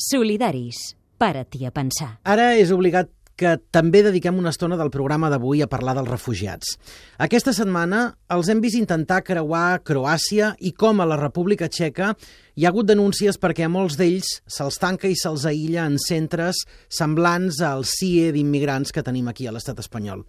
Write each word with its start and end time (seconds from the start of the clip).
Solidaris. 0.00 0.96
Para-t'hi 1.20 1.66
a 1.68 1.70
pensar. 1.76 2.14
Ara 2.24 2.54
és 2.56 2.72
obligat 2.72 3.10
que 3.40 3.54
també 3.72 4.02
dediquem 4.04 4.36
una 4.36 4.52
estona 4.52 4.76
del 4.76 4.90
programa 4.92 5.30
d'avui 5.32 5.62
a 5.64 5.68
parlar 5.70 5.94
dels 5.96 6.10
refugiats. 6.10 6.74
Aquesta 7.20 7.54
setmana 7.56 8.02
els 8.32 8.50
hem 8.52 8.60
vist 8.60 8.76
intentar 8.76 9.22
creuar 9.24 9.80
Croàcia 9.84 10.52
i 10.60 10.74
com 10.76 11.00
a 11.00 11.08
la 11.08 11.16
República 11.20 11.70
Txeca 11.72 12.12
hi 12.60 12.66
ha 12.66 12.74
hagut 12.74 12.90
denúncies 12.90 13.38
perquè 13.40 13.64
a 13.64 13.70
molts 13.72 13.94
d'ells 13.96 14.26
se'ls 14.44 14.76
tanca 14.76 15.08
i 15.08 15.14
se'ls 15.16 15.46
aïlla 15.48 15.86
en 15.88 15.94
centres 15.96 16.58
semblants 16.92 17.62
al 17.64 17.86
CIE 17.88 18.34
d'immigrants 18.34 18.92
que 18.92 19.00
tenim 19.06 19.30
aquí 19.30 19.46
a 19.48 19.54
l'estat 19.54 19.80
espanyol. 19.80 20.26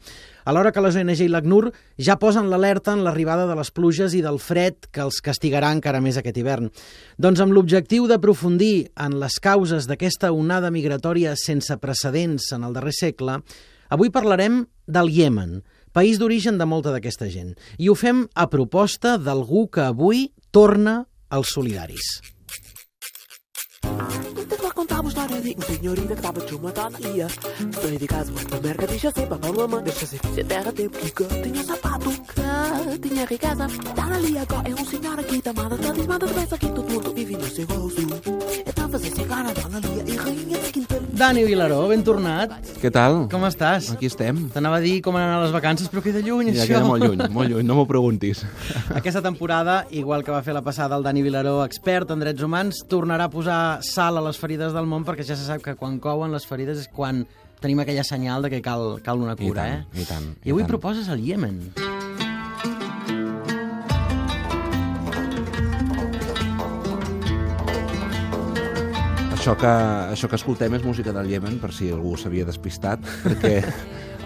Alhora 0.48 0.72
que 0.72 0.80
les 0.86 0.96
ONG 0.96 1.26
i 1.26 1.28
l'ACNUR 1.28 1.74
ja 2.00 2.16
posen 2.22 2.48
l'alerta 2.48 2.94
en 2.96 3.04
l'arribada 3.04 3.50
de 3.50 3.58
les 3.60 3.74
pluges 3.76 4.16
i 4.16 4.24
del 4.24 4.40
fred 4.40 4.88
que 4.96 5.04
els 5.04 5.20
castigarà 5.20 5.74
encara 5.76 6.00
més 6.00 6.22
aquest 6.22 6.40
hivern. 6.40 6.72
Doncs 7.20 7.44
amb 7.44 7.52
l'objectiu 7.52 8.08
d'aprofundir 8.08 8.94
en 8.96 9.20
les 9.20 9.36
causes 9.44 9.92
d'aquesta 9.92 10.32
onada 10.32 10.72
migratòria 10.72 11.36
sense 11.36 11.76
precedents 11.84 12.48
en 12.56 12.64
el 12.64 12.80
darrer 12.80 12.96
segle, 12.96 13.42
avui 13.92 14.08
parlarem 14.08 14.70
del 14.88 15.12
Iemen, 15.12 15.66
país 15.92 16.16
d'origen 16.16 16.56
de 16.56 16.64
molta 16.64 16.96
d'aquesta 16.96 17.28
gent. 17.28 17.58
I 17.76 17.92
ho 17.92 18.00
fem 18.00 18.30
a 18.40 18.48
proposta 18.48 19.18
d'algú 19.20 19.68
que 19.68 19.90
avui 19.92 20.30
torna 20.56 21.02
als 21.32 21.50
solidaris. 21.50 22.22
Te 23.82 24.58
vou 24.58 24.74
contar 24.74 25.00
uma 25.00 25.10
história 25.10 25.42
de 25.42 25.56
um 25.58 25.62
senhorita 25.62 26.08
que 26.08 26.14
estava 26.14 26.42
de 26.42 26.56
uma 26.56 26.72
dona 26.72 27.00
ia 27.00 27.28
Saí 27.82 27.98
de 27.98 28.08
casa, 28.08 28.32
na 28.32 28.60
merda, 28.62 28.88
deixa 28.88 29.12
ser 29.12 29.28
papel 29.28 29.54
mamãe 29.54 29.84
Deixa 29.84 30.06
ser 30.06 30.20
se 30.36 30.44
terra 30.44 30.72
tem 30.72 30.90
pica 30.90 31.26
Tinha 31.44 31.64
sapato, 31.64 32.12
que 32.12 33.10
tinha 33.10 33.26
riqueza. 33.26 33.66
Ali 33.66 34.38
agora 34.38 34.70
é 34.70 34.76
um 34.76 34.86
senhor 34.86 35.20
aqui 35.20 35.42
da 35.42 35.54
mala 35.54 35.78
Tá 35.78 35.92
desmada 35.92 36.28
de 36.28 36.58
que 36.58 36.68
todo 36.68 36.90
mundo 36.90 37.14
vive 37.14 37.38
no 37.38 37.50
seu 37.50 37.66
rosto 37.66 38.02
Fazer 38.92 39.12
cigarra, 39.16 39.54
dona 39.56 39.80
rainha 39.80 40.58
de 40.60 40.72
quinta 40.72 40.98
Dani 41.22 41.44
Vilaró, 41.46 41.88
ben 41.88 42.02
tornat. 42.04 42.52
Què 42.82 42.90
tal? 42.92 43.28
Com 43.32 43.44
estàs? 43.48 43.92
Aquí 43.94 44.08
estem. 44.10 44.50
T'anava 44.52 44.80
a 44.80 44.84
dir 44.84 44.98
com 45.06 45.16
han 45.16 45.28
anat 45.30 45.44
les 45.46 45.54
vacances, 45.54 45.88
però 45.92 46.02
queda 46.04 46.20
lluny, 46.26 46.50
Ja 46.56 46.64
això. 46.64 46.74
queda 46.74 46.88
molt 46.88 47.04
lluny, 47.06 47.22
molt 47.32 47.52
lluny, 47.52 47.64
no 47.68 47.76
m'ho 47.78 47.86
preguntis. 47.88 48.42
Aquesta 49.00 49.22
temporada, 49.22 49.86
igual 49.92 50.24
que 50.26 50.32
va 50.34 50.42
fer 50.44 50.56
la 50.58 50.64
passada 50.66 50.98
el 50.98 51.04
Dani 51.04 51.22
Vilaró, 51.24 51.60
expert 51.64 52.12
en 52.12 52.20
drets 52.26 52.42
humans, 52.44 52.82
tornarà 52.90 53.30
a 53.30 53.34
posar 53.34 53.62
sal 53.86 54.18
a 54.18 54.26
les 54.26 54.40
ferides 54.42 54.74
del 54.74 54.90
món 54.90 55.06
perquè 55.08 55.24
ja 55.28 55.38
se 55.38 55.46
sap 55.46 55.62
que 55.64 55.76
quan 55.80 56.00
couen 56.02 56.34
les 56.34 56.48
ferides 56.50 56.82
és 56.84 56.90
quan 56.92 57.24
tenim 57.62 57.80
aquella 57.80 58.04
senyal 58.04 58.42
de 58.42 58.50
que 58.50 58.62
cal, 58.66 58.98
cal 59.06 59.22
una 59.22 59.36
cura, 59.38 59.68
I 59.68 59.70
tant, 59.70 59.86
eh? 59.94 60.02
i 60.02 60.06
tant, 60.10 60.30
I 60.44 60.50
i 60.50 60.52
avui 60.56 60.64
tant. 60.66 60.72
proposes 60.74 61.08
el 61.14 61.22
Iemen. 61.22 61.62
Això 69.42 69.56
que, 69.58 69.70
això 70.14 70.28
que 70.30 70.38
escoltem 70.38 70.76
és 70.78 70.84
música 70.86 71.10
del 71.16 71.32
Iemen, 71.32 71.56
per 71.58 71.72
si 71.74 71.88
algú 71.90 72.12
s'havia 72.14 72.46
despistat, 72.46 73.02
perquè 73.24 73.56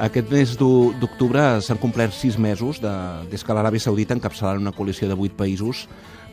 aquest 0.04 0.28
mes 0.28 0.56
d'octubre 0.60 1.46
s'han 1.64 1.80
complert 1.80 2.12
sis 2.12 2.36
mesos 2.36 2.82
de, 2.84 2.92
des 3.32 3.48
que 3.48 3.56
l'Aràbia 3.56 3.86
Saudita, 3.86 4.12
encapçalant 4.12 4.60
una 4.60 4.74
coalició 4.76 5.08
de 5.08 5.16
vuit 5.16 5.32
països, 5.32 5.86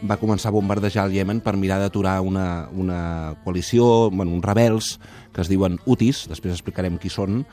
va 0.03 0.17
començar 0.21 0.51
a 0.51 0.57
bombardejar 0.57 1.07
el 1.07 1.15
Iemen 1.15 1.41
per 1.41 1.57
mirar 1.57 1.79
d'aturar 1.83 2.21
una, 2.27 2.69
una 2.75 3.35
coalició, 3.45 4.11
bueno, 4.11 4.33
uns 4.35 4.45
rebels 4.45 4.97
que 5.33 5.41
es 5.41 5.49
diuen 5.49 5.79
Utis, 5.89 6.27
després 6.29 6.53
explicarem 6.53 6.99
qui 7.01 7.09
són, 7.09 7.47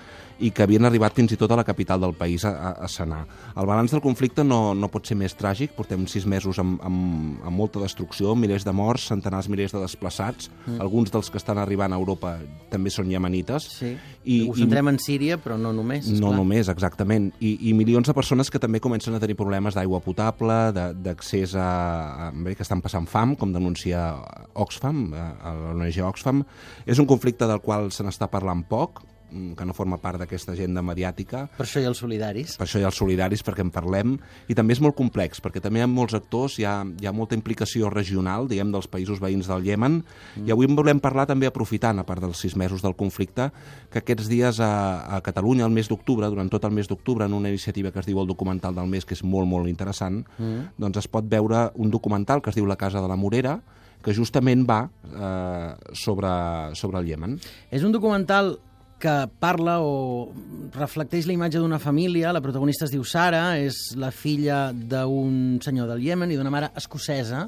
i 0.44 0.50
que 0.56 0.64
havien 0.64 0.84
arribat 0.88 1.16
fins 1.16 1.32
i 1.32 1.38
tot 1.40 1.52
a 1.52 1.56
la 1.60 1.64
capital 1.68 2.00
del 2.00 2.14
país, 2.16 2.44
a, 2.48 2.52
a, 2.84 2.88
Sanà. 2.92 3.22
El 3.60 3.68
balanç 3.68 3.92
del 3.92 4.02
conflicte 4.04 4.44
no, 4.44 4.74
no 4.76 4.90
pot 4.92 5.08
ser 5.08 5.16
més 5.20 5.36
tràgic, 5.36 5.72
portem 5.78 6.04
sis 6.08 6.26
mesos 6.28 6.60
amb, 6.60 6.80
amb, 6.84 7.40
amb 7.48 7.56
molta 7.56 7.80
destrucció, 7.84 8.36
milers 8.40 8.66
de 8.68 8.74
morts, 8.76 9.08
centenars 9.12 9.48
milers 9.52 9.72
de 9.76 9.80
desplaçats, 9.84 10.50
mm. 10.66 10.80
alguns 10.84 11.12
dels 11.12 11.32
que 11.32 11.40
estan 11.40 11.60
arribant 11.60 11.96
a 11.96 12.00
Europa 12.00 12.38
també 12.72 12.92
són 12.92 13.12
iemenites, 13.12 13.68
Sí. 13.80 13.94
I- 14.30 14.42
Ho 14.50 14.54
centrem 14.56 14.88
en 14.92 15.00
Síria, 15.00 15.38
però 15.42 15.56
no 15.58 15.72
només, 15.74 16.08
no 16.10 16.14
esclar. 16.20 16.36
només, 16.36 16.68
exactament. 16.72 17.32
I, 17.40 17.56
I 17.70 17.74
milions 17.74 18.08
de 18.08 18.14
persones 18.14 18.52
que 18.52 18.60
també 18.60 18.80
comencen 18.84 19.16
a 19.16 19.20
tenir 19.24 19.36
problemes 19.40 19.76
d'aigua 19.76 20.00
potable, 20.04 20.60
d'accés 20.76 21.56
a, 21.56 22.28
a... 22.28 22.32
Bé, 22.40 22.56
que 22.56 22.64
estan 22.64 22.80
passant 22.84 23.08
fam, 23.10 23.36
com 23.36 23.52
denuncia 23.52 24.14
Oxfam, 24.60 25.10
eh, 25.14 25.54
l'ONG 25.76 26.02
Oxfam. 26.08 26.44
És 26.86 27.00
un 27.02 27.08
conflicte 27.10 27.48
del 27.50 27.60
qual 27.64 27.92
se 27.92 28.06
n'està 28.06 28.30
parlant 28.32 28.64
poc, 28.70 29.02
que 29.30 29.66
no 29.66 29.76
forma 29.78 30.00
part 30.02 30.20
d'aquesta 30.22 30.54
agenda 30.54 30.82
mediàtica, 30.86 31.46
Per 31.58 31.66
això 31.66 31.82
hi 31.82 31.86
ha 31.86 31.92
els 31.92 32.02
solidaris. 32.02 32.58
per 32.58 32.68
això 32.68 32.80
hi 32.80 32.84
ha 32.84 32.90
els 32.90 32.98
solidaris, 32.98 33.44
perquè 33.46 33.62
en 33.62 33.72
parlem, 33.72 34.18
i 34.48 34.56
també 34.56 34.74
és 34.74 34.82
molt 34.82 34.96
complex, 34.96 35.42
perquè 35.42 35.62
també 35.62 35.80
hi 35.80 35.84
ha 35.84 35.88
molts 35.88 36.14
actors, 36.18 36.60
hi 36.60 36.66
ha, 36.66 36.84
hi 36.84 37.06
ha 37.06 37.12
molta 37.12 37.36
implicació 37.36 37.90
regional, 37.90 38.48
diguem, 38.48 38.72
dels 38.72 38.88
països 38.88 39.20
veïns 39.20 39.48
del 39.48 39.66
Iemen, 39.66 40.04
mm. 40.04 40.48
i 40.48 40.52
avui 40.52 40.66
en 40.70 40.76
volem 40.76 41.00
parlar 41.00 41.28
també 41.30 41.48
aprofitant, 41.48 42.00
a 42.00 42.06
part 42.08 42.22
dels 42.22 42.38
sis 42.40 42.56
mesos 42.56 42.82
del 42.82 42.96
conflicte, 42.96 43.50
que 43.90 44.04
aquests 44.04 44.30
dies 44.30 44.60
a, 44.60 44.72
a 45.18 45.22
Catalunya, 45.22 45.66
el 45.66 45.74
mes 45.76 45.90
d'octubre, 45.90 46.30
durant 46.30 46.50
tot 46.50 46.66
el 46.66 46.72
mes 46.72 46.88
d'octubre, 46.88 47.26
en 47.26 47.34
una 47.34 47.50
iniciativa 47.50 47.92
que 47.92 48.00
es 48.00 48.08
diu 48.10 48.20
el 48.22 48.28
documental 48.28 48.76
del 48.76 48.88
mes, 48.88 49.06
que 49.06 49.14
és 49.18 49.24
molt, 49.24 49.48
molt 49.48 49.70
interessant, 49.70 50.24
mm. 50.38 50.80
doncs 50.80 51.04
es 51.04 51.08
pot 51.08 51.28
veure 51.30 51.70
un 51.76 51.92
documental 51.92 52.42
que 52.42 52.50
es 52.50 52.58
diu 52.58 52.66
La 52.66 52.78
casa 52.78 53.02
de 53.02 53.08
la 53.08 53.18
Morera, 53.20 53.60
que 54.04 54.14
justament 54.16 54.64
va 54.68 54.80
eh, 54.88 55.94
sobre, 55.94 56.32
sobre 56.76 57.02
el 57.02 57.10
Iemen. 57.12 57.38
És 57.72 57.84
un 57.84 57.92
documental 57.92 58.56
que 59.00 59.14
parla 59.40 59.80
o 59.82 60.30
reflecteix 60.76 61.26
la 61.28 61.34
imatge 61.34 61.62
d'una 61.62 61.80
família. 61.80 62.34
La 62.36 62.44
protagonista 62.44 62.86
es 62.86 62.94
diu 62.94 63.06
Sara, 63.08 63.58
és 63.58 63.96
la 63.98 64.12
filla 64.12 64.70
d'un 64.74 65.58
senyor 65.64 65.88
del 65.90 66.04
Iemen 66.04 66.32
i 66.32 66.38
d'una 66.38 66.52
mare 66.54 66.70
escocesa, 66.78 67.48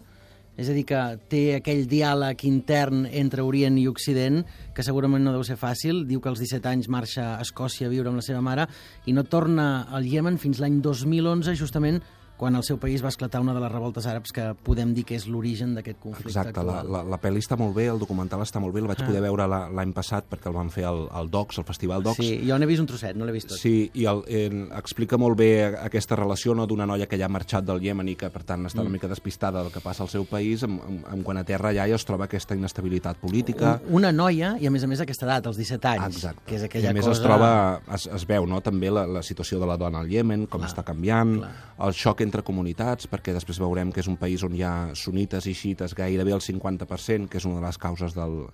és 0.59 0.69
a 0.69 0.75
dir, 0.75 0.84
que 0.85 1.01
té 1.31 1.41
aquell 1.57 1.85
diàleg 1.89 2.44
intern 2.47 3.06
entre 3.07 3.44
Orient 3.44 3.78
i 3.79 3.88
Occident, 3.89 4.41
que 4.75 4.84
segurament 4.84 5.23
no 5.23 5.34
deu 5.35 5.44
ser 5.47 5.57
fàcil. 5.59 6.03
Diu 6.07 6.22
que 6.22 6.31
als 6.31 6.41
17 6.44 6.67
anys 6.72 6.89
marxa 6.91 7.35
a 7.35 7.44
Escòcia 7.44 7.88
a 7.88 7.94
viure 7.94 8.12
amb 8.12 8.19
la 8.19 8.25
seva 8.25 8.44
mare 8.45 8.68
i 9.07 9.16
no 9.16 9.23
torna 9.23 9.88
al 9.91 10.07
Iemen 10.07 10.39
fins 10.41 10.59
l'any 10.59 10.81
2011, 10.83 11.56
justament 11.59 12.01
quan 12.41 12.56
al 12.57 12.63
seu 12.66 12.79
país 12.81 13.03
va 13.06 13.09
esclatar 13.13 13.38
una 13.44 13.53
de 13.53 13.59
les 13.62 13.69
revoltes 13.72 14.07
àrabs 14.09 14.31
que 14.34 14.47
podem 14.66 14.96
dir 14.97 15.03
que 15.06 15.13
és 15.19 15.28
l'origen 15.29 15.75
d'aquest 15.78 16.00
conflicte 16.02 16.31
Exacte, 16.34 16.63
la, 16.66 16.79
actual. 16.79 16.91
la, 16.91 17.02
la 17.13 17.19
pel·li 17.22 17.38
està 17.44 17.53
molt 17.59 17.75
bé, 17.78 17.85
el 17.94 18.00
documental 18.02 18.41
està 18.41 18.57
molt 18.59 18.74
bé, 18.74 18.81
el 18.81 18.88
vaig 18.90 19.03
Ah. 19.03 19.06
poder 19.06 19.22
veure 19.22 19.46
la- 19.47 19.68
l'any 19.69 19.91
passat 19.94 20.25
perquè 20.28 20.47
el 20.50 20.56
van 20.57 20.72
fer 20.74 20.85
al, 20.90 21.03
al 21.12 21.30
Docs, 21.30 21.59
al 21.59 21.66
Festival 21.66 22.01
Docs. 22.01 22.18
Sí, 22.18 22.41
jo 22.50 22.57
n'he 22.57 22.66
vist 22.66 22.81
un 22.81 22.88
trosset, 22.90 23.16
no 23.16 23.25
l'he 23.25 23.31
vist 23.35 23.47
tot. 23.50 23.59
Sí, 23.59 23.91
i 23.94 24.06
el, 24.09 24.24
eh, 24.28 24.50
explica 24.75 25.18
molt 25.22 25.38
bé 25.38 25.51
aquesta 25.84 26.16
relació 26.16 26.56
no, 26.56 26.66
d'una 26.66 26.88
noia 26.90 27.06
que 27.06 27.19
ja 27.19 27.25
ha 27.25 27.30
marxat 27.30 27.63
del 27.63 27.84
Iemen 27.84 28.09
i 28.09 28.16
que, 28.16 28.31
per 28.34 28.41
tant, 28.44 28.66
està 28.66 28.81
una 28.81 28.90
Mm. 28.90 28.94
mica 28.94 29.07
despistada 29.07 29.62
del 29.62 29.72
que 29.72 29.80
passa 29.80 30.01
al 30.01 30.09
seu 30.09 30.25
país, 30.25 30.63
amb, 30.63 30.81
amb, 30.81 31.06
amb 31.13 31.24
quan 31.24 31.38
a 31.38 31.44
terra 31.44 31.72
ja 31.75 31.85
es 31.85 32.06
troba 32.06 32.25
aquesta 32.25 32.56
inestabilitat 32.56 33.18
política. 33.18 33.80
Un- 33.88 34.01
Una 34.01 34.12
noia, 34.12 34.56
i 34.59 34.66
a 34.66 34.72
més 34.72 34.84
a 34.84 34.88
més 34.88 35.00
aquesta 35.00 35.28
edat, 35.28 35.46
als 35.46 35.57
17 35.57 35.88
anys, 35.88 36.16
Exacte. 36.16 36.41
que 36.47 36.56
és 36.56 36.62
I 36.63 36.66
aquella 36.66 36.90
a 36.90 36.94
més 36.94 37.06
cosa... 37.06 37.12
es 37.12 37.22
troba, 37.22 37.81
es, 37.94 38.07
es 38.07 38.25
veu 38.25 38.47
no, 38.47 38.62
també 38.62 38.90
la, 38.90 39.06
la 39.06 39.22
situació 39.22 39.59
de 39.59 39.68
la 39.68 39.78
dona 39.78 40.00
al 40.00 40.09
Iemen, 40.12 40.47
com 40.47 40.62
Clar, 40.62 40.72
està 40.72 40.84
canviant, 40.84 41.38
clar. 41.38 41.51
el 41.88 41.94
xoc 41.94 42.22
entre 42.22 42.31
entre 42.31 42.46
comunitats, 42.47 43.09
perquè 43.12 43.36
després 43.36 43.59
veurem 43.59 43.92
que 43.92 44.00
és 44.02 44.09
un 44.09 44.18
país 44.19 44.44
on 44.47 44.56
hi 44.56 44.64
ha 44.64 44.75
sunites 44.96 45.46
i 45.52 45.56
xites 45.58 45.96
gairebé 45.97 46.31
el 46.38 46.42
50%, 46.42 47.28
que 47.28 47.42
és 47.42 47.47
una 47.50 47.59
de 47.59 47.66
les 47.68 47.80
causes 47.81 48.16
del, 48.16 48.46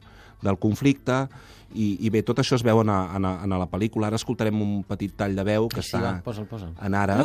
del 0.41 0.57
conflicte, 0.57 1.27
i, 1.75 1.87
i 2.07 2.09
bé, 2.13 2.21
tot 2.23 2.39
això 2.39 2.55
es 2.55 2.63
veu 2.63 2.79
en, 2.81 2.89
a, 2.89 2.97
en, 3.17 3.25
a, 3.27 3.33
en 3.43 3.53
a 3.53 3.59
la 3.59 3.67
pel·lícula. 3.69 4.07
Ara 4.07 4.19
escoltarem 4.19 4.55
un 4.63 4.81
petit 4.87 5.13
tall 5.19 5.35
de 5.35 5.43
veu 5.47 5.67
que 5.71 5.83
està 5.83 5.99
va, 6.03 6.13
posa, 6.23 6.45
posa. 6.47 6.69
en 6.79 6.95
ara. 6.95 7.17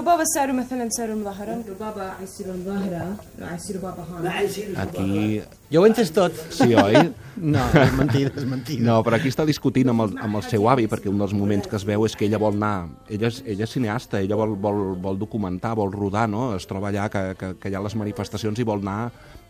Aquí 4.83 5.41
jo 5.73 5.81
ho 5.81 5.87
he 5.87 5.89
entès 5.89 6.11
tot. 6.13 6.37
Sí, 6.53 6.75
oi? 6.77 6.99
No, 7.41 7.63
és 7.81 7.93
mentida, 7.97 8.31
és 8.37 8.45
mentida. 8.45 8.85
No, 8.85 8.99
però 9.07 9.17
aquí 9.17 9.31
està 9.33 9.47
discutint 9.49 9.89
amb 9.89 10.05
el, 10.05 10.11
amb 10.21 10.37
el 10.37 10.45
seu 10.45 10.67
avi, 10.69 10.85
perquè 10.91 11.09
un 11.09 11.17
dels 11.23 11.33
moments 11.33 11.65
que 11.71 11.79
es 11.79 11.87
veu 11.89 12.05
és 12.05 12.17
que 12.19 12.27
ella 12.27 12.41
vol 12.43 12.59
anar... 12.59 12.91
Ella 13.09 13.31
és, 13.31 13.39
ella 13.49 13.65
és 13.65 13.73
cineasta, 13.73 14.21
ella 14.21 14.37
vol, 14.37 14.53
vol, 14.61 14.83
vol 15.01 15.17
documentar, 15.21 15.73
vol 15.79 15.95
rodar, 15.95 16.27
no? 16.29 16.51
Es 16.59 16.69
troba 16.69 16.91
allà 16.91 17.09
que, 17.13 17.23
que, 17.41 17.55
que 17.63 17.73
hi 17.73 17.79
ha 17.79 17.81
les 17.81 17.97
manifestacions 17.97 18.61
i 18.61 18.69
vol 18.69 18.85
anar 18.85 19.07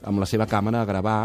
amb 0.06 0.22
la 0.22 0.28
seva 0.30 0.46
càmera 0.46 0.84
a 0.84 0.88
gravar 0.88 1.18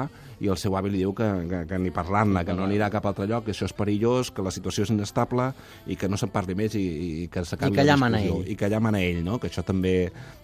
i 0.43 0.49
el 0.51 0.57
seu 0.59 0.75
avi 0.77 0.91
li 0.93 1.03
diu 1.03 1.13
que, 1.17 1.27
que, 1.49 1.61
que 1.69 1.79
ni 1.81 1.91
parlant-ne, 1.93 2.43
que 2.45 2.55
no 2.57 2.65
anirà 2.67 2.89
a 2.89 2.93
cap 2.93 3.05
altre 3.09 3.27
lloc, 3.29 3.47
que 3.47 3.55
això 3.55 3.67
és 3.69 3.75
perillós, 3.77 4.31
que 4.31 4.45
la 4.45 4.53
situació 4.53 4.87
és 4.87 4.93
inestable 4.93 5.51
i 5.87 5.97
que 5.99 6.09
no 6.09 6.19
se'n 6.19 6.33
parli 6.33 6.57
més 6.57 6.75
i, 6.75 6.83
i 7.23 7.29
que 7.31 7.45
s'acabi 7.45 7.77
la 7.77 7.95
discussió. 7.95 8.41
I 8.47 8.57
que 8.57 8.67
allà 8.67 8.81
mana 8.83 9.01
ell, 9.03 9.23
no? 9.25 9.39
que 9.41 9.51
això 9.51 9.63
també 9.65 9.95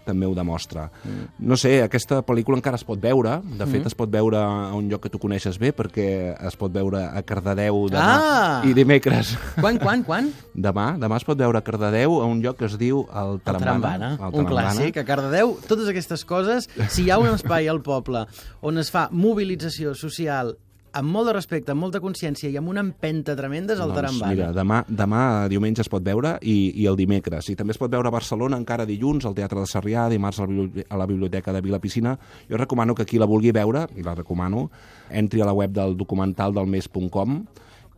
també 0.03 0.27
ho 0.27 0.33
demostra. 0.35 0.89
Mm. 1.03 1.27
No 1.47 1.55
sé, 1.55 1.77
aquesta 1.79 2.19
pel·lícula 2.27 2.57
encara 2.59 2.75
es 2.75 2.83
pot 2.83 2.99
veure, 2.99 3.37
de 3.43 3.65
fet 3.65 3.81
mm. 3.81 3.91
es 3.91 3.95
pot 3.95 4.11
veure 4.11 4.41
a 4.41 4.73
un 4.75 4.89
lloc 4.91 5.05
que 5.05 5.11
tu 5.13 5.19
coneixes 5.21 5.55
bé, 5.61 5.71
perquè 5.75 6.07
es 6.35 6.57
pot 6.59 6.73
veure 6.73 7.05
a 7.07 7.21
Cardedeu 7.23 7.85
demà 7.91 8.13
Ah! 8.13 8.57
i 8.67 8.75
dimecres. 8.75 9.33
Quan, 9.59 9.79
quan, 9.79 10.03
quan? 10.03 10.27
Demà, 10.67 10.93
demà 11.01 11.17
es 11.17 11.25
pot 11.25 11.39
veure 11.39 11.57
a 11.57 11.65
Cardedeu 11.65 12.19
a 12.21 12.27
un 12.29 12.43
lloc 12.43 12.59
que 12.59 12.67
es 12.67 12.75
diu 12.77 13.05
el 13.09 13.33
El 13.33 13.39
Tarambana. 13.41 14.13
Trambana, 14.17 14.37
un 14.37 14.47
clàssic. 14.47 14.97
A 15.01 15.05
Cardedeu, 15.07 15.55
totes 15.67 15.89
aquestes 15.89 16.23
coses, 16.27 16.67
si 16.93 17.07
hi 17.07 17.11
ha 17.11 17.17
un 17.21 17.31
espai 17.31 17.67
al 17.71 17.81
poble 17.85 18.25
on 18.61 18.77
es 18.81 18.91
fa 18.93 19.07
mobilització 19.11 19.82
social 19.95 20.55
amb 20.93 21.09
molt 21.09 21.25
de 21.25 21.33
respecte, 21.33 21.71
amb 21.73 21.81
molta 21.81 21.97
consciència 21.99 22.51
i 22.53 22.57
amb 22.59 22.69
una 22.69 22.79
empenta 22.85 23.33
tremenda 23.35 23.73
és 23.73 23.79
el 23.81 23.89
doncs, 23.89 23.95
Tarambana. 23.97 24.29
mira, 24.31 24.49
demà, 24.53 24.83
demà 24.87 25.21
diumenge 25.49 25.81
es 25.81 25.89
pot 25.89 26.03
veure 26.05 26.35
i, 26.45 26.69
i 26.83 26.85
el 26.85 26.95
dimecres. 26.95 27.49
I 27.49 27.55
també 27.57 27.73
es 27.73 27.79
pot 27.81 27.89
veure 27.89 28.07
a 28.07 28.13
Barcelona 28.13 28.59
encara 28.61 28.85
dilluns, 28.85 29.25
al 29.25 29.33
Teatre 29.33 29.59
de 29.63 29.65
Sarrià, 29.65 30.07
dimarts 30.11 30.37
a 30.39 30.45
la 30.45 30.51
bibli- 30.53 30.85
a 30.87 30.97
la 31.01 31.07
Biblioteca 31.09 31.51
de 31.51 31.61
Vila 31.65 31.79
Piscina. 31.81 32.13
Jo 32.47 32.57
recomano 32.61 32.93
que 32.93 33.07
qui 33.09 33.17
la 33.17 33.25
vulgui 33.25 33.49
veure, 33.51 33.87
i 33.97 34.03
la 34.05 34.13
recomano, 34.13 34.69
entri 35.09 35.41
a 35.41 35.45
la 35.49 35.53
web 35.57 35.71
del 35.73 35.97
documental 35.97 36.53
del 36.53 36.67
mes.com 36.67 37.39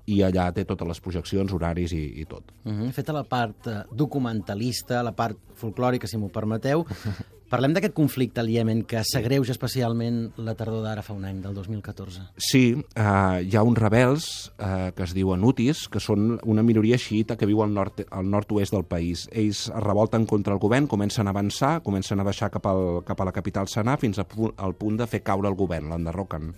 i 0.06 0.22
allà 0.26 0.50
té 0.54 0.66
totes 0.66 0.88
les 0.88 1.02
projeccions, 1.02 1.54
horaris 1.54 1.94
i, 1.96 2.04
i 2.22 2.26
tot. 2.26 2.52
Uh 2.64 2.72
-huh. 2.72 2.92
Feta 2.92 3.14
la 3.14 3.24
part 3.24 3.68
eh, 3.68 3.84
documentalista, 3.92 5.04
la 5.04 5.16
part 5.16 5.38
folclòrica, 5.56 6.08
si 6.08 6.18
m'ho 6.18 6.30
permeteu, 6.30 6.86
parlem 7.50 7.74
d'aquest 7.74 7.94
conflicte 7.94 8.42
al 8.42 8.50
Iemen 8.50 8.84
que 8.84 9.04
s'agreuja 9.06 9.54
especialment 9.54 10.34
la 10.38 10.56
tardor 10.56 10.84
d'ara 10.84 11.02
fa 11.02 11.14
un 11.14 11.26
any, 11.26 11.42
del 11.42 11.54
2014. 11.54 12.22
Sí, 12.38 12.76
eh, 12.96 13.42
hi 13.46 13.56
ha 13.56 13.64
uns 13.64 13.78
rebels 13.78 14.52
eh, 14.58 14.92
que 14.96 15.04
es 15.04 15.14
diuen 15.14 15.44
Utis, 15.44 15.88
que 15.88 16.00
són 16.00 16.40
una 16.44 16.64
minoria 16.64 16.98
xiita 16.98 17.38
que 17.38 17.46
viu 17.46 17.62
al 17.62 17.74
nord 17.74 18.06
al 18.10 18.30
nord-oest 18.30 18.74
del 18.74 18.86
país. 18.86 19.28
Ells 19.32 19.70
es 19.70 19.84
revolten 19.84 20.26
contra 20.26 20.54
el 20.54 20.60
govern, 20.60 20.88
comencen 20.88 21.28
a 21.28 21.32
avançar, 21.32 21.82
comencen 21.84 22.20
a 22.20 22.24
baixar 22.24 22.52
cap, 22.52 22.66
al, 22.66 23.04
cap 23.06 23.22
a 23.22 23.26
la 23.26 23.32
capital 23.32 23.68
Sanà 23.68 23.98
fins 23.98 24.20
a 24.20 24.26
al 24.58 24.76
punt 24.76 24.98
de 24.98 25.08
fer 25.08 25.22
caure 25.24 25.48
el 25.48 25.56
govern, 25.56 25.90
l'enderroquen. 25.90 26.54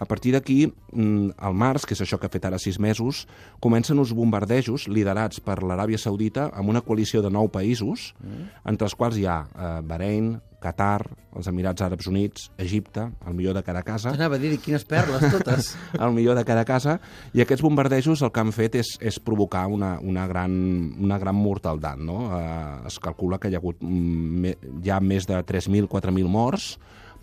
A 0.00 0.06
partir 0.08 0.32
d'aquí, 0.32 0.64
mm, 0.66 1.36
al 1.36 1.52
març, 1.54 1.84
que 1.84 1.92
és 1.92 2.00
això 2.00 2.18
que 2.18 2.26
ha 2.26 2.32
fet 2.32 2.46
ara 2.48 2.58
sis 2.58 2.78
mesos, 2.80 3.26
comencen 3.60 3.98
uns 4.00 4.14
bombardejos 4.16 4.88
liderats 4.88 5.40
per 5.44 5.60
l'Aràbia 5.60 6.00
Saudita 6.00 6.48
amb 6.56 6.72
una 6.72 6.80
coalició 6.80 7.20
de 7.20 7.30
nou 7.30 7.50
països, 7.52 8.14
entre 8.64 8.88
els 8.88 8.96
quals 8.96 9.18
hi 9.20 9.26
ha 9.28 9.42
eh, 9.44 9.80
Bahrein, 9.84 10.38
Qatar, 10.60 11.06
els 11.36 11.48
Emirats 11.48 11.82
Àrabs 11.82 12.06
Units, 12.10 12.50
Egipte, 12.60 13.06
el 13.26 13.34
millor 13.34 13.56
de 13.56 13.62
cada 13.64 13.82
casa, 13.82 14.12
T'anava 14.12 14.36
a 14.36 14.42
dir 14.42 14.58
quines 14.60 14.84
perles, 14.84 15.24
totes. 15.32 15.72
el 16.04 16.12
millor 16.16 16.36
de 16.36 16.44
cada 16.48 16.66
casa, 16.68 16.98
i 17.32 17.40
aquests 17.40 17.64
bombardejos 17.64 18.22
el 18.22 18.32
que 18.32 18.44
han 18.44 18.52
fet 18.52 18.76
és, 18.80 18.92
és 19.00 19.18
provocar 19.24 19.66
una, 19.72 19.94
una, 20.00 20.26
gran, 20.28 20.52
una 21.00 21.18
gran 21.18 21.36
mortaldat. 21.36 22.00
No? 22.00 22.22
Eh, 22.36 22.88
es 22.92 23.00
calcula 23.00 23.40
que 23.40 23.48
hi 23.48 23.56
ha 23.56 23.62
hagut 23.62 23.80
mm, 23.80 24.40
me, 24.44 24.54
ja 24.84 25.00
més 25.00 25.28
de 25.28 25.40
3.000, 25.40 25.88
4.000 25.88 26.28
morts, 26.28 26.74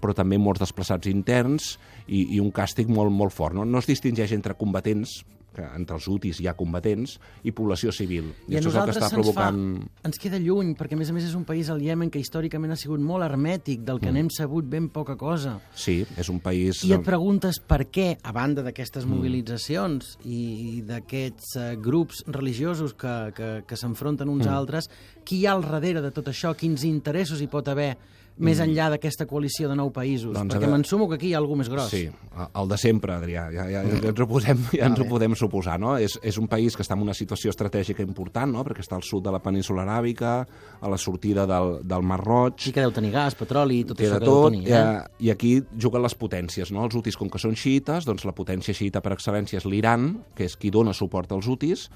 però 0.01 0.15
també 0.17 0.39
molts 0.41 0.61
desplaçats 0.63 1.09
interns 1.11 1.75
i, 2.07 2.35
i 2.35 2.41
un 2.43 2.51
càstig 2.53 2.89
molt, 2.91 3.11
molt 3.13 3.33
fort. 3.35 3.55
No? 3.57 3.65
no 3.65 3.81
es 3.81 3.89
distingeix 3.89 4.33
entre 4.35 4.57
combatents, 4.59 5.21
que 5.57 5.65
entre 5.75 5.97
els 5.97 6.07
UTIs 6.11 6.41
hi 6.41 6.47
ha 6.49 6.55
combatents, 6.57 7.17
i 7.43 7.53
població 7.55 7.91
civil. 7.95 8.29
I 8.47 8.57
a 8.57 8.61
això 8.61 8.71
és 8.71 8.77
el 8.77 8.89
que 8.91 8.95
està 8.95 9.09
provocant... 9.13 9.61
fa... 9.81 10.07
Ens 10.09 10.21
queda 10.21 10.39
lluny, 10.41 10.73
perquè 10.77 10.97
a 10.97 11.01
més 11.01 11.11
a 11.11 11.15
més 11.15 11.25
és 11.27 11.35
un 11.37 11.45
país, 11.47 11.71
el 11.73 11.81
Iemen, 11.85 12.11
que 12.13 12.21
històricament 12.21 12.75
ha 12.75 12.79
sigut 12.79 13.01
molt 13.03 13.25
hermètic, 13.25 13.81
del 13.87 14.01
que 14.03 14.11
mm. 14.11 14.17
n'hem 14.17 14.31
sabut 14.33 14.67
ben 14.69 14.91
poca 14.93 15.17
cosa. 15.19 15.57
Sí, 15.75 15.99
és 16.17 16.29
un 16.33 16.41
país... 16.43 16.83
I 16.87 16.93
et 16.97 17.05
preguntes 17.05 17.59
per 17.59 17.83
què, 17.89 18.09
a 18.21 18.35
banda 18.35 18.65
d'aquestes 18.65 19.07
mobilitzacions 19.09 20.17
i 20.25 20.83
d'aquests 20.87 21.55
uh, 21.57 21.71
grups 21.81 22.23
religiosos 22.27 22.93
que, 22.97 23.15
que, 23.37 23.49
que 23.67 23.79
s'enfronten 23.79 24.29
uns 24.29 24.45
mm. 24.45 24.51
a 24.51 24.59
altres, 24.59 24.91
qui 25.25 25.41
hi 25.41 25.47
ha 25.47 25.57
al 25.57 25.65
darrere 25.65 26.05
de 26.05 26.13
tot 26.13 26.29
això? 26.31 26.53
Quins 26.57 26.85
interessos 26.87 27.41
hi 27.41 27.49
pot 27.51 27.67
haver 27.73 27.95
més 28.37 28.59
enllà 28.61 28.91
d'aquesta 28.93 29.25
coalició 29.25 29.69
de 29.69 29.75
nou 29.77 29.89
països? 29.93 30.33
Doncs 30.35 30.53
Perquè 30.53 30.67
ara- 30.67 30.75
m'ensumo 30.75 31.07
que 31.09 31.17
aquí 31.17 31.31
hi 31.31 31.33
ha 31.33 31.39
alguna 31.41 31.63
més 31.63 31.71
gros. 31.73 31.89
Sí, 31.89 32.05
el 32.47 32.69
de 32.69 32.77
sempre, 32.77 33.15
Adrià, 33.17 33.47
ja, 33.53 33.65
ja, 33.65 33.81
ja 33.81 34.11
ens 34.11 34.21
ho, 34.21 34.27
posem, 34.29 34.61
ja 34.77 34.89
ens 34.91 35.01
ho 35.01 35.07
podem 35.09 35.33
suposar, 35.47 35.79
no? 35.79 35.95
És, 35.97 36.17
és 36.21 36.37
un 36.37 36.47
país 36.47 36.75
que 36.75 36.83
està 36.83 36.95
en 36.97 37.03
una 37.05 37.15
situació 37.17 37.51
estratègica 37.53 38.03
important, 38.05 38.51
no? 38.53 38.63
perquè 38.67 38.83
està 38.83 38.97
al 38.97 39.05
sud 39.07 39.25
de 39.25 39.33
la 39.33 39.41
península 39.43 39.85
aràbica, 39.85 40.33
a 40.81 40.91
la 40.91 40.97
sortida 40.97 41.47
del, 41.49 41.79
del 41.87 42.03
Mar 42.03 42.19
Roig, 42.23 42.59
Sí 42.67 42.73
que 42.75 42.83
deu 42.83 42.93
tenir 42.93 43.13
gas, 43.15 43.37
petroli, 43.39 43.83
tot 43.87 44.01
això 44.01 44.19
que 44.19 44.25
deu 44.25 44.33
tot, 44.33 44.51
tenir. 44.51 44.67
Eh? 44.67 44.75
eh? 44.77 45.25
i 45.27 45.31
aquí 45.33 45.55
juguen 45.79 46.03
les 46.03 46.15
potències, 46.15 46.71
no? 46.71 46.85
Els 46.85 46.99
UTIs, 46.99 47.17
com 47.17 47.31
que 47.31 47.41
són 47.41 47.57
xiites, 47.57 48.05
doncs 48.07 48.27
la 48.27 48.35
potència 48.37 48.75
xiita 48.77 49.01
per 49.03 49.15
excel·lència 49.15 49.61
és 49.61 49.67
l'Iran, 49.69 50.13
que 50.37 50.47
és 50.47 50.57
qui 50.59 50.71
dona 50.73 50.95
suport 50.97 51.33
als 51.33 51.49
UTIs, 51.49 51.87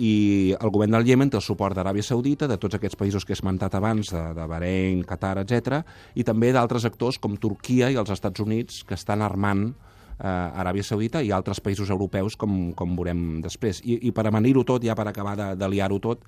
i 0.00 0.54
el 0.56 0.70
govern 0.72 0.94
del 0.94 1.08
Iemen 1.10 1.28
té 1.28 1.36
el 1.36 1.44
suport 1.44 1.76
d'Aràbia 1.76 2.04
Saudita, 2.06 2.48
de 2.48 2.56
tots 2.60 2.78
aquests 2.78 2.96
països 2.96 3.26
que 3.26 3.34
he 3.34 3.36
esmentat 3.36 3.74
abans, 3.76 4.08
de, 4.14 4.22
de 4.36 4.46
Bahrein, 4.48 5.02
Qatar, 5.04 5.36
etc, 5.42 5.82
i 6.16 6.24
també 6.24 6.54
d'altres 6.56 6.86
actors 6.88 7.20
com 7.20 7.36
Turquia 7.36 7.90
i 7.92 7.98
els 8.00 8.12
Estats 8.14 8.40
Units, 8.40 8.80
que 8.88 8.96
estan 8.96 9.20
armant 9.26 9.68
eh, 9.68 9.89
Aràbia 10.20 10.84
Saudita 10.84 11.22
i 11.24 11.32
altres 11.32 11.60
països 11.64 11.90
europeus, 11.90 12.36
com, 12.36 12.72
com 12.76 12.96
veurem 12.98 13.40
després. 13.44 13.80
I, 13.84 13.98
i 14.08 14.14
per 14.16 14.26
amanir-ho 14.28 14.64
tot, 14.68 14.84
ja 14.84 14.96
per 14.98 15.08
acabar 15.08 15.36
de, 15.38 15.52
de 15.56 15.68
liar-ho 15.72 16.00
tot, 16.02 16.26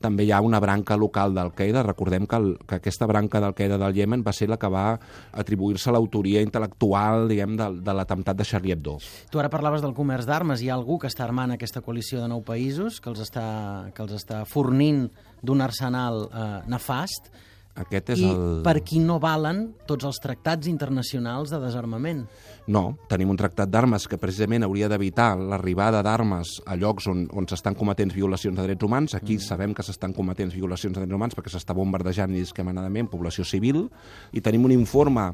també 0.00 0.26
hi 0.26 0.32
ha 0.34 0.40
una 0.44 0.60
branca 0.60 0.96
local 1.00 1.34
d'Al-Qaeda. 1.36 1.84
Recordem 1.86 2.26
que, 2.28 2.36
el, 2.36 2.48
que 2.68 2.78
aquesta 2.80 3.06
branca 3.08 3.40
d'Al-Qaeda 3.40 3.78
del 3.80 3.96
Iemen 3.96 4.24
va 4.26 4.34
ser 4.36 4.48
la 4.50 4.58
que 4.60 4.68
va 4.68 4.98
atribuir-se 5.32 5.94
l'autoria 5.94 6.42
intel·lectual, 6.44 7.28
diguem, 7.30 7.56
de, 7.60 7.70
de 7.84 7.94
l'atemptat 7.96 8.36
de 8.36 8.48
Charlie 8.48 8.74
Hebdo. 8.74 8.98
Tu 9.30 9.40
ara 9.40 9.52
parlaves 9.52 9.84
del 9.84 9.94
comerç 9.96 10.28
d'armes. 10.28 10.60
Hi 10.60 10.70
ha 10.72 10.76
algú 10.76 10.98
que 11.00 11.08
està 11.12 11.24
armant 11.24 11.54
aquesta 11.54 11.82
coalició 11.84 12.20
de 12.20 12.28
nou 12.32 12.44
països, 12.44 13.00
que 13.00 13.12
els 13.12 13.22
està, 13.24 13.46
que 13.94 14.04
els 14.04 14.14
està 14.18 14.44
fornint 14.48 15.06
d'un 15.44 15.64
arsenal 15.64 16.26
eh, 16.28 16.46
nefast, 16.72 17.30
Aquest 17.74 18.12
és 18.14 18.20
i 18.22 18.28
el... 18.30 18.60
per 18.62 18.76
qui 18.86 19.00
no 19.02 19.16
valen 19.22 19.64
tots 19.88 20.06
els 20.06 20.20
tractats 20.22 20.68
internacionals 20.70 21.50
de 21.50 21.58
desarmament. 21.58 22.22
No, 22.70 22.84
tenim 23.10 23.32
un 23.32 23.38
tractat 23.40 23.72
d'armes 23.72 24.06
que 24.08 24.18
precisament 24.20 24.62
hauria 24.62 24.88
d'evitar 24.92 25.32
l'arribada 25.40 26.04
d'armes 26.06 26.60
a 26.70 26.78
llocs 26.78 27.08
on, 27.10 27.26
on 27.34 27.48
s'estan 27.50 27.74
cometent 27.74 28.14
violacions 28.14 28.56
de 28.56 28.68
drets 28.68 28.86
humans. 28.86 29.16
Aquí 29.18 29.40
mm. 29.40 29.46
sabem 29.48 29.74
que 29.74 29.82
s'estan 29.82 30.14
cometent 30.14 30.54
violacions 30.54 30.94
de 30.94 31.02
drets 31.02 31.18
humans 31.18 31.34
perquè 31.34 31.50
s'està 31.50 31.74
bombardejant 31.74 32.30
indiscriminadament 32.30 33.10
població 33.10 33.44
civil. 33.48 33.88
I 34.32 34.44
tenim 34.44 34.70
un 34.70 34.76
informe 34.76 35.32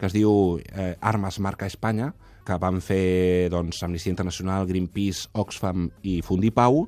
que 0.00 0.08
es 0.08 0.16
diu 0.16 0.58
eh, 0.72 0.96
Armes 0.98 1.38
marca 1.44 1.68
Espanya, 1.68 2.10
que 2.42 2.56
van 2.58 2.80
fer 2.82 3.48
doncs, 3.52 3.84
Amnistia 3.86 4.10
Internacional, 4.10 4.66
Greenpeace, 4.66 5.28
Oxfam 5.38 5.90
i 6.02 6.20
Fundipau, 6.26 6.86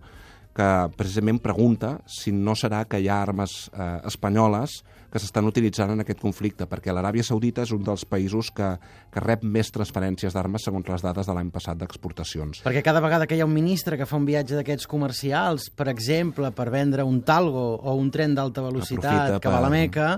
que 0.54 0.66
precisament 0.96 1.40
pregunta 1.42 1.96
si 2.06 2.30
no 2.32 2.54
serà 2.54 2.84
que 2.86 3.00
hi 3.02 3.08
ha 3.10 3.20
armes 3.24 3.70
eh, 3.74 4.00
espanyoles 4.06 4.82
que 5.14 5.20
s'estan 5.22 5.46
utilitzant 5.46 5.92
en 5.94 6.02
aquest 6.02 6.18
conflicte, 6.18 6.66
perquè 6.66 6.90
l'Aràbia 6.90 7.22
Saudita 7.22 7.62
és 7.62 7.70
un 7.70 7.84
dels 7.86 8.02
països 8.10 8.48
que, 8.50 8.72
que 9.14 9.20
rep 9.22 9.44
més 9.46 9.70
transferències 9.70 10.34
d'armes 10.34 10.64
segons 10.66 10.88
les 10.90 11.04
dades 11.06 11.26
de 11.30 11.34
l'any 11.36 11.52
passat 11.54 11.78
d'exportacions. 11.78 12.64
Perquè 12.66 12.82
cada 12.82 12.98
vegada 13.04 13.28
que 13.30 13.36
hi 13.38 13.42
ha 13.44 13.46
un 13.46 13.54
ministre 13.54 13.94
que 14.00 14.08
fa 14.10 14.18
un 14.18 14.26
viatge 14.26 14.56
d'aquests 14.58 14.88
comercials, 14.90 15.68
per 15.70 15.86
exemple, 15.92 16.50
per 16.50 16.66
vendre 16.74 17.06
un 17.06 17.20
talgo 17.22 17.76
o 17.78 17.94
un 17.94 18.10
tren 18.10 18.34
d'alta 18.34 18.62
velocitat 18.66 19.06
Aprofita 19.06 19.38
que 19.42 19.54
va 19.54 19.60
a 19.60 19.62
la 19.62 19.70
per- 19.70 19.78
Meca, 19.78 20.08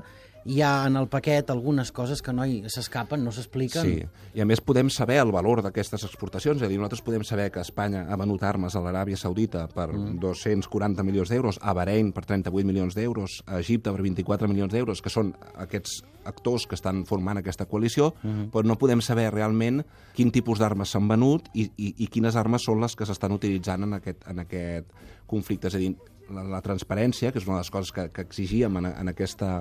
hi 0.46 0.60
ha 0.62 0.86
en 0.86 0.96
el 0.96 1.08
paquet 1.10 1.50
algunes 1.50 1.90
coses 1.92 2.22
que 2.22 2.32
no 2.32 2.46
s'escapen, 2.70 3.24
no 3.24 3.32
s'expliquen. 3.34 3.86
Sí, 3.86 4.26
i 4.38 4.42
a 4.42 4.46
més 4.48 4.62
podem 4.62 4.90
saber 4.92 5.18
el 5.22 5.32
valor 5.34 5.62
d'aquestes 5.64 6.06
exportacions, 6.06 6.60
és 6.60 6.66
a 6.66 6.70
dir, 6.70 6.78
nosaltres 6.78 7.02
podem 7.06 7.24
saber 7.26 7.48
que 7.54 7.64
Espanya 7.64 8.04
ha 8.06 8.18
venut 8.20 8.44
armes 8.46 8.76
a 8.76 8.82
l'Aràbia 8.84 9.18
Saudita 9.18 9.66
per 9.72 9.88
mm. 9.90 10.18
240 10.22 11.06
milions 11.06 11.32
d'euros, 11.32 11.58
a 11.60 11.74
Bahrein 11.76 12.12
per 12.14 12.24
38 12.28 12.66
milions 12.68 12.94
d'euros, 12.94 13.40
a 13.46 13.58
Egipte 13.62 13.90
per 13.90 14.04
24 14.06 14.50
milions 14.50 14.72
d'euros, 14.72 15.02
que 15.02 15.12
són 15.12 15.34
aquests 15.66 16.02
actors 16.26 16.66
que 16.66 16.78
estan 16.78 17.04
formant 17.06 17.42
aquesta 17.42 17.66
coalició, 17.66 18.12
mm. 18.22 18.50
però 18.54 18.66
no 18.66 18.78
podem 18.78 19.02
saber 19.02 19.28
realment 19.34 19.82
quin 20.14 20.30
tipus 20.34 20.62
d'armes 20.62 20.94
s'han 20.94 21.10
venut 21.10 21.50
i, 21.54 21.68
i, 21.76 21.92
i 22.06 22.10
quines 22.12 22.38
armes 22.38 22.66
són 22.66 22.82
les 22.82 22.94
que 22.98 23.06
s'estan 23.06 23.34
utilitzant 23.34 23.86
en 23.86 23.98
aquest, 23.98 24.26
en 24.30 24.42
aquest 24.46 24.94
conflicte. 25.26 25.70
És 25.70 25.78
a 25.78 25.82
dir, 25.82 25.92
la, 26.30 26.46
la 26.56 26.62
transparència, 26.62 27.32
que 27.32 27.42
és 27.42 27.46
una 27.46 27.58
de 27.58 27.64
les 27.64 27.74
coses 27.74 27.92
que, 27.94 28.08
que 28.14 28.24
exigíem 28.26 28.78
en, 28.80 28.90
en 28.92 29.12
aquesta 29.12 29.60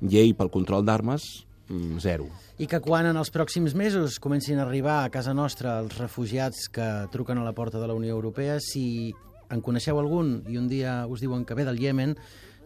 llei 0.00 0.34
pel 0.34 0.50
control 0.50 0.84
d'armes, 0.86 1.46
mm, 1.68 1.98
zero. 2.02 2.28
I 2.58 2.66
que 2.66 2.80
quan 2.80 3.06
en 3.06 3.16
els 3.16 3.30
pròxims 3.30 3.74
mesos 3.74 4.18
comencin 4.18 4.58
a 4.58 4.66
arribar 4.66 5.04
a 5.04 5.10
casa 5.10 5.34
nostra 5.34 5.78
els 5.80 5.96
refugiats 5.98 6.68
que 6.68 7.06
truquen 7.12 7.38
a 7.38 7.44
la 7.44 7.54
porta 7.54 7.78
de 7.78 7.86
la 7.86 7.94
Unió 7.94 8.14
Europea, 8.14 8.58
si 8.60 9.14
en 9.50 9.60
coneixeu 9.60 9.98
algun 9.98 10.42
i 10.48 10.58
un 10.58 10.68
dia 10.68 11.06
us 11.06 11.20
diuen 11.20 11.44
que 11.44 11.54
ve 11.54 11.64
del 11.64 11.80
Iemen, 11.80 12.16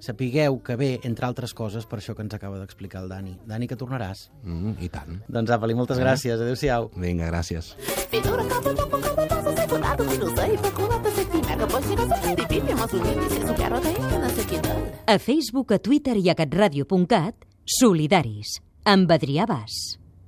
sapigueu 0.02 0.58
que 0.66 0.74
ve, 0.76 0.90
entre 1.06 1.26
altres 1.28 1.54
coses, 1.54 1.86
per 1.86 2.00
això 2.00 2.16
que 2.18 2.24
ens 2.26 2.34
acaba 2.34 2.58
d'explicar 2.58 3.04
el 3.04 3.08
Dani. 3.12 3.36
Dani, 3.46 3.68
que 3.70 3.78
tornaràs. 3.78 4.26
Mm, 4.42 4.74
I 4.82 4.90
tant. 4.90 5.22
Doncs 5.30 5.54
apa-li, 5.54 5.76
moltes 5.78 6.00
gràcies. 6.02 6.34
Adéu-siau. 6.42 6.90
Vinga, 6.98 7.30
gràcies. 7.30 7.76
A 15.06 15.18
Facebook, 15.18 15.72
a 15.72 15.78
Twitter 15.78 16.18
i 16.18 16.28
a 16.30 16.34
catradio.cat, 16.34 17.46
Solidaris, 17.78 18.58
amb 18.84 19.10
Adrià 19.10 19.46
Bas. 19.46 20.01